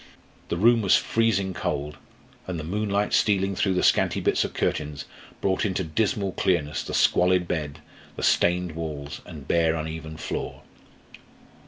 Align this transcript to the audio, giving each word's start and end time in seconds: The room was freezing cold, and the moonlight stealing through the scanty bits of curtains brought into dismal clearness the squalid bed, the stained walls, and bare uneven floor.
The 0.49 0.57
room 0.57 0.81
was 0.81 0.95
freezing 0.95 1.53
cold, 1.53 1.97
and 2.47 2.59
the 2.59 2.63
moonlight 2.63 3.13
stealing 3.13 3.55
through 3.55 3.75
the 3.75 3.83
scanty 3.83 4.19
bits 4.19 4.43
of 4.43 4.55
curtains 4.55 5.05
brought 5.41 5.63
into 5.63 5.83
dismal 5.83 6.31
clearness 6.31 6.81
the 6.81 6.95
squalid 6.95 7.47
bed, 7.47 7.81
the 8.15 8.23
stained 8.23 8.71
walls, 8.71 9.21
and 9.27 9.47
bare 9.47 9.75
uneven 9.75 10.17
floor. 10.17 10.63